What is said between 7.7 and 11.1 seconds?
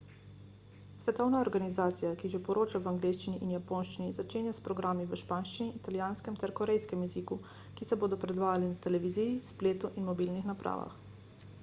ki se bodo predvajali na televiziji spletu in mobilnih napravah